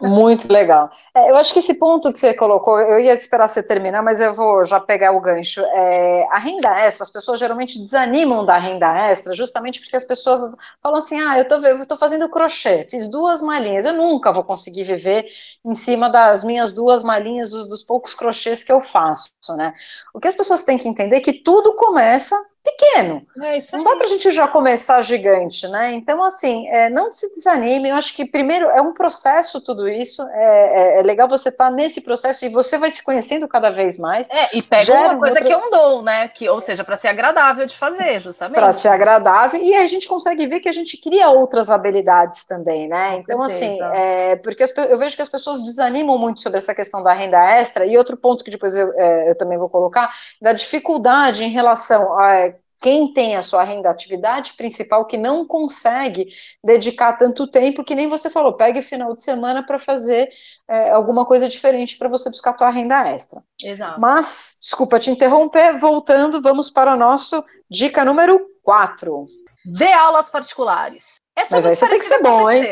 Muito 0.00 0.50
legal. 0.50 0.88
É, 1.14 1.30
eu 1.30 1.36
acho 1.36 1.52
que 1.52 1.58
esse 1.58 1.74
ponto 1.74 2.12
que 2.12 2.18
você 2.18 2.32
colocou, 2.32 2.78
eu 2.78 3.00
ia 3.00 3.12
esperar 3.14 3.48
você 3.48 3.62
terminar, 3.62 4.02
mas 4.02 4.20
eu 4.20 4.32
vou 4.32 4.62
já 4.64 4.78
pegar 4.78 5.12
o 5.12 5.20
gancho. 5.20 5.60
É, 5.60 6.26
a 6.30 6.38
renda 6.38 6.70
extra, 6.80 7.02
as 7.02 7.10
pessoas 7.10 7.40
geralmente 7.40 7.78
desanimam 7.78 8.46
da 8.46 8.56
renda 8.56 8.96
extra, 8.96 9.34
justamente 9.34 9.80
porque 9.80 9.96
as 9.96 10.04
pessoas 10.04 10.40
falam 10.80 10.98
assim: 10.98 11.20
ah, 11.20 11.38
eu 11.38 11.46
tô, 11.46 11.56
eu 11.56 11.86
tô 11.86 11.96
fazendo 11.96 12.28
crochê, 12.28 12.86
fiz 12.88 13.08
duas 13.08 13.42
malinhas, 13.42 13.84
eu 13.84 13.94
nunca 13.94 14.32
vou 14.32 14.44
conseguir 14.44 14.84
viver 14.84 15.26
em 15.64 15.74
cima 15.74 16.08
das 16.08 16.44
minhas 16.44 16.72
duas 16.72 17.02
malinhas, 17.02 17.50
dos, 17.50 17.68
dos 17.68 17.82
poucos 17.82 18.14
crochês 18.14 18.62
que 18.62 18.72
eu 18.72 18.80
faço, 18.80 19.32
né? 19.56 19.74
O 20.14 20.20
que 20.20 20.28
as 20.28 20.34
pessoas 20.34 20.62
têm 20.62 20.78
que 20.78 20.88
entender 20.88 21.16
é 21.16 21.20
que 21.20 21.32
tudo 21.32 21.74
começa 21.74 22.36
pequeno. 22.62 23.26
É 23.42 23.60
não 23.72 23.84
dá 23.84 23.96
para 23.96 24.04
a 24.04 24.08
gente 24.08 24.30
já 24.30 24.46
começar 24.46 25.00
gigante, 25.02 25.66
né? 25.68 25.92
Então, 25.92 26.22
assim, 26.22 26.68
é, 26.68 26.90
não 26.90 27.10
se 27.10 27.28
desanime. 27.34 27.88
Eu 27.88 27.96
acho 27.96 28.14
que, 28.14 28.24
primeiro, 28.24 28.66
é 28.66 28.82
um 28.82 28.92
processo 28.92 29.60
tudo 29.60 29.88
isso. 29.88 30.22
É, 30.32 30.96
é, 30.96 31.00
é 31.00 31.02
legal 31.02 31.28
você 31.28 31.48
estar 31.48 31.66
tá 31.66 31.70
nesse 31.70 32.00
processo 32.00 32.44
e 32.44 32.48
você 32.48 32.76
vai 32.76 32.90
se 32.90 33.02
conhecendo 33.02 33.48
cada 33.48 33.70
vez 33.70 33.98
mais. 33.98 34.28
É, 34.30 34.56
e 34.56 34.62
pega 34.62 34.92
uma 34.92 35.18
coisa 35.18 35.34
outra... 35.34 35.44
que 35.44 35.52
é 35.52 35.56
um 35.56 35.70
dom, 35.70 36.02
né? 36.02 36.28
Que, 36.28 36.48
ou 36.48 36.60
seja, 36.60 36.84
para 36.84 36.96
ser 36.96 37.08
agradável 37.08 37.66
de 37.66 37.76
fazer, 37.76 38.20
justamente. 38.22 38.56
Para 38.56 38.72
ser 38.72 38.88
agradável. 38.88 39.60
E 39.62 39.74
a 39.74 39.86
gente 39.86 40.08
consegue 40.08 40.46
ver 40.46 40.60
que 40.60 40.68
a 40.68 40.72
gente 40.72 40.96
cria 41.00 41.30
outras 41.30 41.70
habilidades 41.70 42.44
também, 42.44 42.88
né? 42.88 43.18
Então, 43.20 43.42
assim, 43.42 43.60
assim, 43.60 43.78
é, 43.94 44.36
porque 44.36 44.62
as, 44.62 44.76
eu 44.76 44.98
vejo 44.98 45.16
que 45.16 45.22
as 45.22 45.28
pessoas 45.28 45.62
desanimam 45.62 46.18
muito 46.18 46.40
sobre 46.40 46.58
essa 46.58 46.74
questão 46.74 47.02
da 47.02 47.12
renda 47.12 47.38
extra. 47.38 47.84
E 47.84 47.96
outro 47.96 48.16
ponto 48.16 48.44
que 48.44 48.50
depois 48.50 48.76
eu, 48.76 48.92
é, 48.94 49.30
eu 49.30 49.34
também 49.34 49.58
vou 49.58 49.68
colocar, 49.68 50.12
da 50.40 50.52
dificuldade 50.52 51.44
em 51.44 51.50
relação 51.50 52.18
a 52.18 52.52
quem 52.80 53.12
tem 53.12 53.36
a 53.36 53.42
sua 53.42 53.62
renda 53.62 53.90
atividade 53.90 54.54
principal 54.54 55.04
que 55.04 55.18
não 55.18 55.46
consegue 55.46 56.28
dedicar 56.64 57.12
tanto 57.12 57.46
tempo 57.46 57.84
que 57.84 57.94
nem 57.94 58.08
você 58.08 58.30
falou, 58.30 58.54
pegue 58.54 58.80
final 58.80 59.14
de 59.14 59.22
semana 59.22 59.62
para 59.62 59.78
fazer 59.78 60.30
é, 60.66 60.90
alguma 60.90 61.26
coisa 61.26 61.48
diferente 61.48 61.98
para 61.98 62.08
você 62.08 62.30
buscar 62.30 62.50
a 62.50 62.54
tua 62.54 62.70
renda 62.70 63.06
extra. 63.06 63.42
Exato. 63.62 64.00
Mas, 64.00 64.58
desculpa 64.60 64.98
te 64.98 65.10
interromper, 65.10 65.78
voltando, 65.78 66.40
vamos 66.40 66.70
para 66.70 66.94
o 66.94 66.98
nosso 66.98 67.44
dica 67.68 68.04
número 68.04 68.40
4. 68.62 69.26
Dê 69.66 69.92
aulas 69.92 70.30
particulares. 70.30 71.20
Essa 71.36 71.48
Mas 71.50 71.66
essa 71.66 71.88
tem 71.88 71.98
que 71.98 72.06
ser 72.06 72.22
bom, 72.22 72.50
hein? 72.50 72.62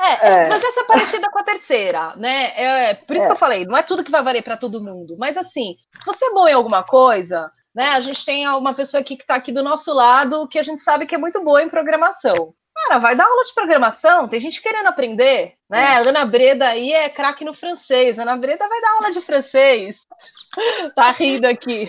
É, 0.00 0.44
é, 0.44 0.48
mas 0.48 0.62
essa 0.62 0.80
é 0.80 0.84
parecida 0.84 1.28
com 1.28 1.40
a 1.40 1.42
terceira, 1.42 2.14
né? 2.16 2.52
É, 2.54 2.94
por 2.94 3.16
isso 3.16 3.24
é. 3.24 3.26
que 3.26 3.32
eu 3.32 3.36
falei, 3.36 3.64
não 3.64 3.76
é 3.76 3.82
tudo 3.82 4.04
que 4.04 4.12
vai 4.12 4.22
valer 4.22 4.42
para 4.42 4.56
todo 4.56 4.82
mundo. 4.82 5.16
Mas 5.18 5.36
assim, 5.36 5.74
se 6.00 6.06
você 6.06 6.26
é 6.26 6.30
bom 6.30 6.46
em 6.46 6.52
alguma 6.52 6.84
coisa, 6.84 7.50
né? 7.78 7.90
A 7.90 8.00
gente 8.00 8.24
tem 8.24 8.48
uma 8.48 8.74
pessoa 8.74 9.00
aqui 9.00 9.16
que 9.16 9.22
está 9.22 9.36
aqui 9.36 9.52
do 9.52 9.62
nosso 9.62 9.94
lado 9.94 10.48
que 10.48 10.58
a 10.58 10.64
gente 10.64 10.82
sabe 10.82 11.06
que 11.06 11.14
é 11.14 11.18
muito 11.18 11.40
boa 11.44 11.62
em 11.62 11.68
programação. 11.68 12.52
Cara, 12.74 12.98
vai 12.98 13.14
dar 13.14 13.24
aula 13.24 13.44
de 13.44 13.54
programação, 13.54 14.26
tem 14.26 14.40
gente 14.40 14.60
querendo 14.60 14.88
aprender, 14.88 15.54
né? 15.70 15.94
É. 15.94 16.08
Ana 16.08 16.24
Breda 16.24 16.66
aí 16.66 16.92
é 16.92 17.08
craque 17.08 17.44
no 17.44 17.54
francês. 17.54 18.18
Ana 18.18 18.36
Breda 18.36 18.68
vai 18.68 18.80
dar 18.80 18.94
aula 18.94 19.12
de 19.12 19.20
francês. 19.20 19.96
Tá 20.96 21.12
rindo 21.12 21.46
aqui. 21.46 21.88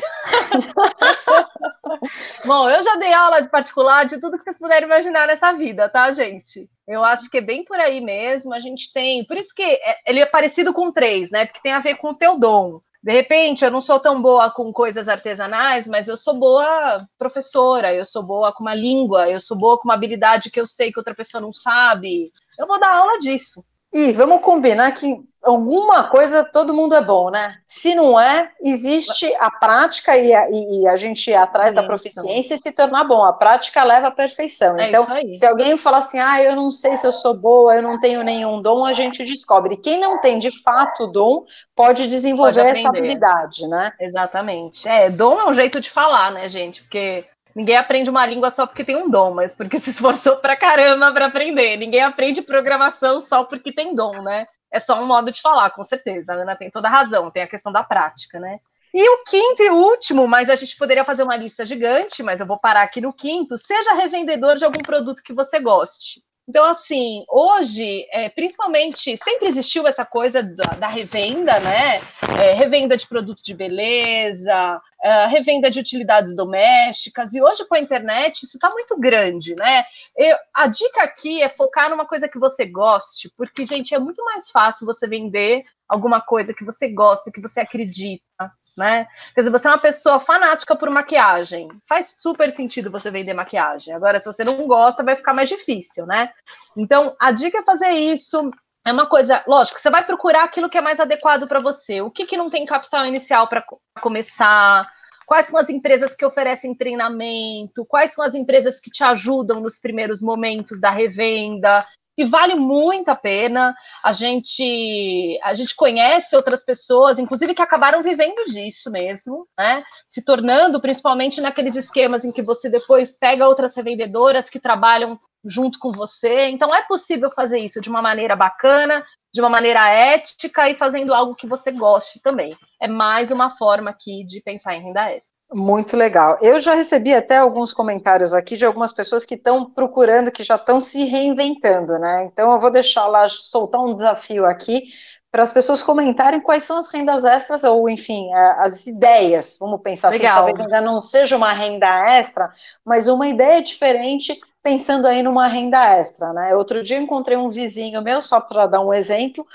Bom, 2.46 2.70
eu 2.70 2.84
já 2.84 2.96
dei 2.98 3.12
aula 3.12 3.42
de 3.42 3.50
particular 3.50 4.06
de 4.06 4.20
tudo 4.20 4.38
que 4.38 4.44
vocês 4.44 4.60
puderem 4.60 4.86
imaginar 4.86 5.26
nessa 5.26 5.54
vida, 5.54 5.90
tá, 5.90 6.12
gente? 6.12 6.68
Eu 6.88 7.04
acho 7.04 7.32
que 7.32 7.38
é 7.38 7.42
bem 7.42 7.64
por 7.64 7.80
aí 7.80 8.00
mesmo. 8.00 8.54
A 8.54 8.60
gente 8.60 8.94
tem. 8.94 9.26
Por 9.26 9.38
isso 9.38 9.56
que 9.56 9.64
é, 9.64 9.98
ele 10.06 10.20
é 10.20 10.26
parecido 10.26 10.72
com 10.72 10.92
três, 10.92 11.32
né? 11.32 11.46
Porque 11.46 11.62
tem 11.64 11.72
a 11.72 11.80
ver 11.80 11.96
com 11.96 12.10
o 12.10 12.16
teu 12.16 12.38
dom. 12.38 12.80
De 13.02 13.14
repente, 13.14 13.64
eu 13.64 13.72
não 13.72 13.82
sou 13.82 14.00
tão 14.00 14.22
boa 14.22 14.52
com 14.52 14.74
coisas 14.74 15.08
artesanais, 15.08 15.88
mas 15.88 16.10
eu 16.10 16.18
sou 16.18 16.38
boa 16.38 17.08
professora, 17.18 17.94
eu 17.94 18.04
sou 18.04 18.22
boa 18.24 18.52
com 18.52 18.62
uma 18.62 18.76
língua, 18.76 19.30
eu 19.30 19.40
sou 19.40 19.58
boa 19.58 19.78
com 19.78 19.88
uma 19.88 19.94
habilidade 19.94 20.52
que 20.52 20.60
eu 20.60 20.68
sei 20.68 20.92
que 20.92 21.00
outra 21.00 21.16
pessoa 21.16 21.40
não 21.40 21.54
sabe. 21.54 22.30
Eu 22.58 22.68
vou 22.68 22.80
dar 22.80 22.98
aula 22.98 23.18
disso. 23.20 23.64
E 23.92 24.12
vamos 24.12 24.42
combinar 24.42 24.92
que 24.92 25.18
alguma 25.44 26.04
coisa 26.04 26.44
todo 26.44 26.74
mundo 26.74 26.94
é 26.94 27.02
bom, 27.02 27.30
né? 27.30 27.56
Se 27.66 27.96
não 27.96 28.20
é, 28.20 28.52
existe 28.62 29.34
a 29.40 29.50
prática 29.50 30.16
e 30.18 30.34
a, 30.34 30.50
e 30.50 30.88
a 30.88 30.96
gente 30.96 31.30
ir 31.30 31.36
atrás 31.36 31.74
da 31.74 31.84
proficiência 31.84 32.56
e 32.56 32.60
se 32.60 32.72
tornar 32.72 33.04
bom. 33.06 33.24
A 33.24 33.34
prática 33.34 33.84
leva 33.84 34.08
à 34.08 34.12
perfeição. 34.12 34.80
É 34.80 34.90
então, 34.90 35.06
se 35.34 35.46
alguém 35.46 35.78
falar 35.78 36.00
assim, 36.00 36.20
ah, 36.20 36.44
eu 36.44 36.56
não 36.56 36.70
sei 36.70 36.98
se 36.98 37.08
eu 37.08 37.12
sou 37.12 37.34
boa, 37.34 37.76
eu 37.76 37.82
não 37.82 38.00
tenho 38.00 38.22
nenhum 38.24 38.62
dom, 38.62 38.86
a 38.86 38.94
gente 38.94 39.24
descobre. 39.24 39.78
Quem 39.78 40.00
não 40.00 40.20
tem 40.20 40.38
de 40.38 40.52
fato 40.62 41.08
dom 41.08 41.46
pode 41.76 42.08
desenvolver 42.08 42.66
pode 42.66 42.80
essa 42.80 42.90
habilidade, 42.90 43.68
né? 43.68 43.92
Exatamente. 44.00 44.88
É, 44.88 45.10
dom 45.10 45.40
é 45.40 45.50
um 45.50 45.54
jeito 45.54 45.80
de 45.80 45.90
falar, 45.90 46.32
né, 46.32 46.50
gente? 46.50 46.84
Porque 46.84 47.26
Ninguém 47.60 47.76
aprende 47.76 48.10
uma 48.10 48.26
língua 48.26 48.50
só 48.50 48.66
porque 48.66 48.86
tem 48.86 48.96
um 48.96 49.10
dom, 49.10 49.34
mas 49.34 49.54
porque 49.54 49.82
se 49.82 49.90
esforçou 49.90 50.38
pra 50.38 50.56
caramba 50.56 51.12
para 51.12 51.26
aprender. 51.26 51.76
Ninguém 51.76 52.00
aprende 52.00 52.42
programação 52.42 53.22
só 53.22 53.44
porque 53.44 53.74
tem 53.74 53.94
dom, 53.94 54.22
né? 54.22 54.46
É 54.72 54.80
só 54.80 54.98
um 54.98 55.06
modo 55.06 55.30
de 55.30 55.42
falar, 55.42 55.70
com 55.72 55.84
certeza. 55.84 56.32
A 56.32 56.36
Ana 56.38 56.56
tem 56.56 56.72
toda 56.72 56.88
a 56.88 56.92
razão, 56.92 57.30
tem 57.30 57.44
a 57.44 57.50
questão 57.50 57.70
da 57.70 57.84
prática, 57.84 58.40
né? 58.40 58.60
E 58.94 59.10
o 59.10 59.24
quinto 59.26 59.62
e 59.62 59.72
último, 59.72 60.26
mas 60.26 60.50
a 60.50 60.56
gente 60.56 60.78
poderia 60.78 61.04
fazer 61.04 61.24
uma 61.24 61.36
lista 61.36 61.66
gigante, 61.66 62.24
mas 62.24 62.40
eu 62.40 62.46
vou 62.48 62.58
parar 62.58 62.84
aqui 62.84 63.02
no 63.02 63.12
quinto. 63.12 63.58
Seja 63.58 63.94
revendedor 63.94 64.56
de 64.56 64.64
algum 64.64 64.82
produto 64.82 65.22
que 65.22 65.34
você 65.34 65.60
goste. 65.60 66.22
Então, 66.50 66.66
assim, 66.66 67.24
hoje, 67.30 68.08
é, 68.12 68.28
principalmente, 68.28 69.20
sempre 69.24 69.50
existiu 69.50 69.86
essa 69.86 70.04
coisa 70.04 70.42
da, 70.42 70.74
da 70.80 70.88
revenda, 70.88 71.60
né? 71.60 72.02
É, 72.42 72.54
revenda 72.54 72.98
de 72.98 73.08
produto 73.08 73.44
de 73.44 73.54
beleza, 73.54 74.82
é, 75.04 75.28
revenda 75.28 75.70
de 75.70 75.80
utilidades 75.80 76.36
domésticas, 76.36 77.36
e 77.36 77.42
hoje 77.42 77.68
com 77.68 77.76
a 77.76 77.80
internet 77.80 78.46
isso 78.46 78.58
está 78.58 78.68
muito 78.72 79.00
grande, 79.00 79.56
né? 79.56 79.86
Eu, 80.18 80.36
a 80.52 80.66
dica 80.66 81.04
aqui 81.04 81.44
é 81.44 81.50
focar 81.50 81.88
numa 81.88 82.08
coisa 82.08 82.28
que 82.28 82.40
você 82.40 82.66
goste, 82.66 83.32
porque, 83.38 83.64
gente, 83.64 83.94
é 83.94 84.00
muito 84.00 84.26
mais 84.26 84.50
fácil 84.50 84.88
você 84.88 85.08
vender 85.08 85.64
alguma 85.88 86.20
coisa 86.20 86.52
que 86.52 86.66
você 86.66 86.88
gosta, 86.88 87.32
que 87.32 87.42
você 87.42 87.60
acredita, 87.60 88.52
né? 88.78 89.08
Quer 89.34 89.42
dizer, 89.42 89.52
você 89.52 89.68
é 89.68 89.72
uma 89.72 89.78
pessoa 89.78 90.20
fanática 90.20 90.76
por 90.76 90.90
maquiagem. 90.90 91.70
Faz 91.88 92.16
super 92.18 92.52
sentido 92.52 92.92
você 92.92 93.12
vender 93.12 93.34
maquiagem. 93.34 93.94
Agora, 93.94 94.20
se 94.20 94.26
você 94.26 94.44
não 94.44 94.68
gosta, 94.68 95.04
vai 95.04 95.16
ficar 95.16 95.34
mais 95.34 95.50
difícil, 95.50 96.06
né? 96.06 96.32
Então, 96.76 97.16
a 97.20 97.32
dica 97.32 97.60
é 97.60 97.64
fazer 97.64 97.90
isso. 97.90 98.52
É 98.86 98.92
uma 98.92 99.06
coisa, 99.06 99.44
lógico, 99.46 99.80
você 99.80 99.90
vai 99.90 100.06
procurar 100.06 100.44
aquilo 100.44 100.70
que 100.70 100.78
é 100.78 100.82
mais 100.82 101.00
adequado 101.00 101.48
para 101.48 101.60
você. 101.60 102.02
O 102.02 102.10
que, 102.10 102.26
que 102.26 102.38
não 102.38 102.50
tem 102.50 102.66
capital 102.66 103.06
inicial 103.06 103.48
para 103.48 103.64
começar? 104.02 104.86
Quais 105.30 105.46
são 105.46 105.60
as 105.60 105.70
empresas 105.70 106.16
que 106.16 106.26
oferecem 106.26 106.74
treinamento? 106.74 107.86
Quais 107.86 108.14
são 108.14 108.26
as 108.26 108.34
empresas 108.34 108.80
que 108.80 108.90
te 108.90 109.04
ajudam 109.04 109.60
nos 109.60 109.78
primeiros 109.78 110.24
momentos 110.24 110.82
da 110.82 110.90
revenda? 110.90 111.86
E 112.20 112.26
vale 112.26 112.54
muito 112.54 113.08
a 113.08 113.16
pena. 113.16 113.74
A 114.04 114.12
gente 114.12 115.40
a 115.42 115.54
gente 115.54 115.74
conhece 115.74 116.36
outras 116.36 116.62
pessoas, 116.62 117.18
inclusive 117.18 117.56
que 117.56 117.62
acabaram 117.62 118.04
vivendo 118.04 118.44
disso 118.46 118.92
mesmo, 118.92 119.48
né? 119.58 119.82
Se 120.06 120.22
tornando 120.22 120.82
principalmente 120.82 121.40
naqueles 121.40 121.78
esquemas 121.78 122.26
em 122.26 122.32
que 122.34 122.42
você 122.42 122.70
depois 122.70 123.14
pega 123.18 123.48
outras 123.48 123.74
revendedoras 123.74 124.50
que 124.50 124.60
trabalham 124.60 125.18
junto 125.46 125.80
com 125.80 125.94
você. 125.94 126.50
Então 126.50 126.76
é 126.76 126.84
possível 126.86 127.32
fazer 127.32 127.60
isso 127.60 127.80
de 127.80 127.90
uma 127.90 128.02
maneira 128.02 128.36
bacana, 128.36 129.06
de 129.34 129.40
uma 129.40 129.50
maneira 129.50 129.88
ética 129.88 130.70
e 130.70 130.76
fazendo 130.76 131.14
algo 131.14 131.36
que 131.36 131.48
você 131.48 131.72
goste 131.72 132.20
também. 132.22 132.54
É 132.82 132.88
mais 132.90 133.32
uma 133.32 133.50
forma 133.50 133.92
aqui 133.92 134.26
de 134.26 134.42
pensar 134.42 134.76
em 134.76 134.84
renda 134.84 135.10
extra. 135.10 135.39
Muito 135.52 135.98
legal. 135.98 136.38
Eu 136.42 136.60
já 136.60 136.76
recebi 136.76 137.14
até 137.14 137.38
alguns 137.38 137.74
comentários 137.74 138.36
aqui 138.36 138.56
de 138.56 138.66
algumas 138.66 138.94
pessoas 138.94 139.26
que 139.26 139.34
estão 139.34 139.70
procurando, 139.70 140.32
que 140.32 140.44
já 140.44 140.56
estão 140.56 140.80
se 140.80 141.06
reinventando, 141.06 141.98
né? 141.98 142.26
Então 142.26 142.52
eu 142.52 142.60
vou 142.60 142.70
deixar 142.70 143.08
lá 143.08 143.28
soltar 143.28 143.82
um 143.82 143.94
desafio 143.94 144.46
aqui 144.46 144.84
para 145.32 145.44
as 145.44 145.52
pessoas 145.52 145.84
comentarem 145.84 146.42
quais 146.42 146.64
são 146.64 146.78
as 146.78 146.92
rendas 146.92 147.24
extras, 147.24 147.64
ou 147.64 147.88
enfim, 147.90 148.32
as 148.34 148.88
ideias, 148.88 149.58
vamos 149.60 149.82
pensar 149.82 150.10
assim, 150.10 150.20
Legal. 150.20 150.44
assim, 150.44 150.54
talvez 150.54 150.60
ainda 150.60 150.82
não 150.82 151.00
seja 151.00 151.38
uma 151.38 151.54
renda 151.54 151.88
extra, 152.16 152.52
mas 152.84 153.08
uma 153.08 153.28
ideia 153.28 153.62
diferente 153.62 154.40
pensando 154.62 155.08
aí 155.08 155.24
numa 155.24 155.48
renda 155.48 155.84
extra, 155.96 156.34
né? 156.34 156.56
Outro 156.56 156.84
dia 156.84 156.98
encontrei 156.98 157.38
um 157.38 157.50
vizinho 157.50 158.02
meu, 158.02 158.22
só 158.22 158.42
para 158.42 158.68
dar 158.68 158.82
um 158.82 158.94
exemplo, 158.94 159.46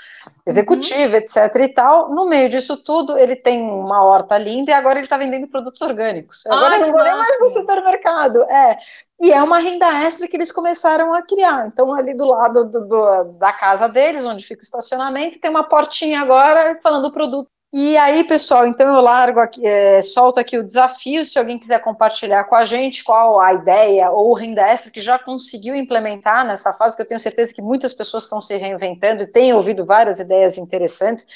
executivo, 0.45 1.13
uhum. 1.13 1.19
etc 1.19 1.55
e 1.55 1.67
tal, 1.69 2.09
no 2.09 2.27
meio 2.27 2.49
disso 2.49 2.77
tudo, 2.77 3.17
ele 3.17 3.35
tem 3.35 3.61
uma 3.61 4.03
horta 4.03 4.37
linda 4.37 4.71
e 4.71 4.73
agora 4.73 4.97
ele 4.97 5.05
está 5.05 5.17
vendendo 5.17 5.47
produtos 5.47 5.81
orgânicos. 5.81 6.45
Agora 6.47 6.75
Ai, 6.75 6.79
não 6.79 6.91
vou 6.91 7.03
nem 7.03 7.13
mais 7.15 7.39
no 7.39 7.49
supermercado, 7.49 8.43
é. 8.43 8.77
E 9.21 9.31
é 9.31 9.41
uma 9.41 9.59
renda 9.59 9.87
extra 10.03 10.27
que 10.27 10.35
eles 10.35 10.51
começaram 10.51 11.13
a 11.13 11.21
criar. 11.21 11.67
Então, 11.67 11.93
ali 11.93 12.13
do 12.13 12.25
lado 12.25 12.65
do, 12.65 12.85
do, 12.85 13.23
da 13.37 13.53
casa 13.53 13.87
deles, 13.87 14.25
onde 14.25 14.45
fica 14.45 14.61
o 14.61 14.63
estacionamento, 14.63 15.39
tem 15.39 15.49
uma 15.49 15.63
portinha 15.63 16.21
agora 16.21 16.77
falando 16.83 17.11
produto 17.11 17.49
e 17.77 17.97
aí, 17.97 18.23
pessoal, 18.23 18.65
então 18.65 18.87
eu 18.87 19.01
largo 19.01 19.37
aqui, 19.37 19.67
é, 19.67 20.01
solto 20.01 20.39
aqui 20.39 20.57
o 20.57 20.63
desafio, 20.63 21.25
se 21.25 21.37
alguém 21.37 21.59
quiser 21.59 21.79
compartilhar 21.79 22.45
com 22.45 22.55
a 22.55 22.63
gente 22.63 23.03
qual 23.03 23.41
a 23.41 23.53
ideia 23.53 24.09
ou 24.11 24.33
renda 24.33 24.61
extra 24.61 24.89
que 24.89 25.01
já 25.01 25.19
conseguiu 25.19 25.75
implementar 25.75 26.45
nessa 26.45 26.71
fase, 26.71 26.95
que 26.95 27.01
eu 27.01 27.05
tenho 27.05 27.19
certeza 27.19 27.53
que 27.53 27.61
muitas 27.61 27.93
pessoas 27.93 28.23
estão 28.23 28.39
se 28.39 28.55
reinventando 28.55 29.23
e 29.23 29.27
têm 29.27 29.53
ouvido 29.53 29.85
várias 29.85 30.21
ideias 30.21 30.57
interessantes, 30.57 31.27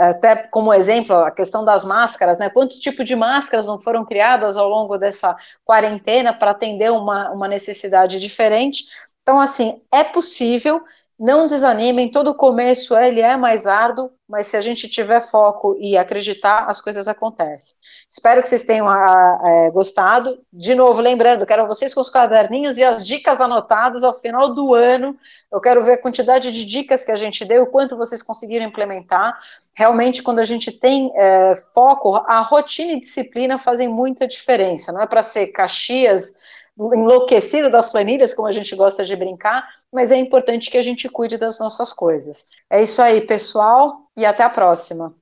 até 0.00 0.36
como 0.36 0.72
exemplo, 0.72 1.14
a 1.14 1.30
questão 1.30 1.62
das 1.66 1.84
máscaras, 1.84 2.38
né? 2.38 2.48
Quantos 2.48 2.78
tipos 2.78 3.04
de 3.04 3.14
máscaras 3.14 3.66
não 3.66 3.78
foram 3.78 4.06
criadas 4.06 4.56
ao 4.56 4.70
longo 4.70 4.96
dessa 4.96 5.36
quarentena 5.66 6.32
para 6.32 6.52
atender 6.52 6.90
uma, 6.90 7.30
uma 7.30 7.46
necessidade 7.46 8.18
diferente? 8.18 8.84
Então, 9.20 9.38
assim, 9.38 9.82
é 9.92 10.02
possível, 10.02 10.80
não 11.20 11.46
desanimem, 11.46 12.10
todo 12.10 12.34
começo 12.34 12.96
ele 12.96 13.20
é 13.20 13.36
mais 13.36 13.66
árduo, 13.66 14.10
mas 14.28 14.46
se 14.46 14.56
a 14.56 14.60
gente 14.60 14.88
tiver 14.88 15.26
foco 15.30 15.76
e 15.80 15.96
acreditar, 15.96 16.66
as 16.68 16.80
coisas 16.80 17.08
acontecem. 17.08 17.76
Espero 18.10 18.42
que 18.42 18.48
vocês 18.48 18.64
tenham 18.64 18.86
é, 18.90 19.70
gostado. 19.70 20.38
De 20.52 20.74
novo, 20.74 21.00
lembrando, 21.00 21.46
quero 21.46 21.66
vocês 21.66 21.94
com 21.94 22.00
os 22.00 22.10
caderninhos 22.10 22.76
e 22.76 22.84
as 22.84 23.06
dicas 23.06 23.40
anotadas 23.40 24.04
ao 24.04 24.12
final 24.12 24.54
do 24.54 24.74
ano. 24.74 25.16
Eu 25.50 25.60
quero 25.60 25.82
ver 25.82 25.92
a 25.92 26.02
quantidade 26.02 26.52
de 26.52 26.66
dicas 26.66 27.04
que 27.04 27.12
a 27.12 27.16
gente 27.16 27.44
deu, 27.44 27.62
o 27.62 27.66
quanto 27.66 27.96
vocês 27.96 28.22
conseguiram 28.22 28.66
implementar. 28.66 29.38
Realmente, 29.74 30.22
quando 30.22 30.40
a 30.40 30.44
gente 30.44 30.72
tem 30.72 31.10
é, 31.14 31.56
foco, 31.72 32.16
a 32.26 32.40
rotina 32.40 32.92
e 32.92 33.00
disciplina 33.00 33.56
fazem 33.56 33.88
muita 33.88 34.26
diferença. 34.26 34.92
Não 34.92 35.00
é 35.00 35.06
para 35.06 35.22
ser 35.22 35.48
Caxias 35.48 36.34
enlouquecido 36.78 37.70
das 37.70 37.90
planilhas, 37.90 38.32
como 38.32 38.46
a 38.46 38.52
gente 38.52 38.74
gosta 38.76 39.04
de 39.04 39.16
brincar, 39.16 39.68
mas 39.92 40.12
é 40.12 40.16
importante 40.16 40.70
que 40.70 40.78
a 40.78 40.82
gente 40.82 41.08
cuide 41.08 41.36
das 41.36 41.58
nossas 41.58 41.92
coisas. 41.92 42.46
É 42.70 42.82
isso 42.82 43.00
aí, 43.00 43.20
pessoal, 43.22 44.08
e 44.16 44.26
até 44.26 44.42
a 44.42 44.50
próxima. 44.50 45.14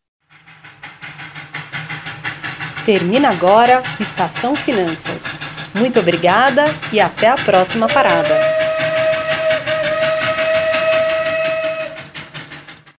Termina 2.84 3.30
agora 3.30 3.82
Estação 4.00 4.54
Finanças. 4.54 5.40
Muito 5.74 6.00
obrigada 6.00 6.66
e 6.92 7.00
até 7.00 7.28
a 7.28 7.34
próxima 7.34 7.88
parada. 7.88 8.65